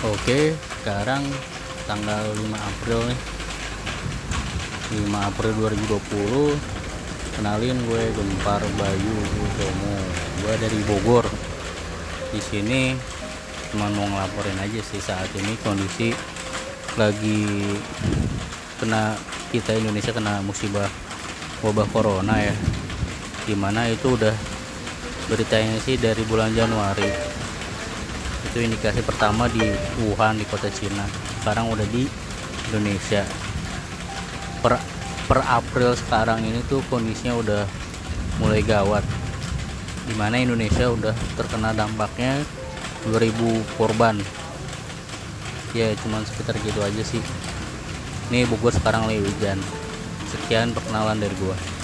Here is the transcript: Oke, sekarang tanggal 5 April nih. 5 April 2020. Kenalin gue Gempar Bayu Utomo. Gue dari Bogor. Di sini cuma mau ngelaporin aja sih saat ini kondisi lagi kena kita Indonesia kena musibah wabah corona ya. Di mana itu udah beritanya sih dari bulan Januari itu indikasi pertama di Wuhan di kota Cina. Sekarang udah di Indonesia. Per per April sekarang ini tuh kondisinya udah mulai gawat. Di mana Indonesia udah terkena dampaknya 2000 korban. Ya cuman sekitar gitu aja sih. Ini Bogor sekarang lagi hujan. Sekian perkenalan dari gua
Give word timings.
Oke, 0.00 0.56
sekarang 0.80 1.20
tanggal 1.84 2.32
5 2.32 2.40
April 2.56 3.04
nih. 3.04 3.20
5 4.96 5.12
April 5.12 5.52
2020. 5.60 6.56
Kenalin 7.36 7.76
gue 7.84 8.02
Gempar 8.16 8.64
Bayu 8.80 9.16
Utomo. 9.44 9.96
Gue 10.40 10.54
dari 10.56 10.80
Bogor. 10.88 11.28
Di 12.32 12.40
sini 12.40 12.96
cuma 13.68 13.92
mau 13.92 14.08
ngelaporin 14.08 14.56
aja 14.64 14.80
sih 14.80 15.04
saat 15.04 15.28
ini 15.36 15.52
kondisi 15.60 16.16
lagi 16.96 17.60
kena 18.80 19.20
kita 19.52 19.76
Indonesia 19.76 20.16
kena 20.16 20.40
musibah 20.40 20.88
wabah 21.60 21.84
corona 21.92 22.40
ya. 22.40 22.56
Di 23.44 23.52
mana 23.52 23.84
itu 23.84 24.16
udah 24.16 24.32
beritanya 25.28 25.76
sih 25.84 26.00
dari 26.00 26.24
bulan 26.24 26.56
Januari 26.56 27.36
itu 28.48 28.64
indikasi 28.64 29.04
pertama 29.04 29.46
di 29.52 29.60
Wuhan 30.00 30.40
di 30.40 30.46
kota 30.48 30.72
Cina. 30.72 31.04
Sekarang 31.40 31.68
udah 31.68 31.84
di 31.92 32.08
Indonesia. 32.70 33.26
Per 34.64 34.76
per 35.28 35.40
April 35.46 35.94
sekarang 35.94 36.42
ini 36.42 36.64
tuh 36.66 36.80
kondisinya 36.88 37.36
udah 37.36 37.62
mulai 38.40 38.64
gawat. 38.64 39.04
Di 40.08 40.14
mana 40.16 40.40
Indonesia 40.40 40.90
udah 40.90 41.14
terkena 41.36 41.76
dampaknya 41.76 42.42
2000 43.08 43.62
korban. 43.78 44.16
Ya 45.76 45.94
cuman 46.02 46.26
sekitar 46.26 46.58
gitu 46.60 46.80
aja 46.82 47.02
sih. 47.04 47.22
Ini 48.30 48.46
Bogor 48.46 48.74
sekarang 48.74 49.06
lagi 49.06 49.22
hujan. 49.22 49.58
Sekian 50.30 50.74
perkenalan 50.74 51.18
dari 51.18 51.34
gua 51.38 51.79